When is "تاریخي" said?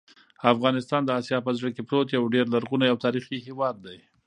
3.05-3.37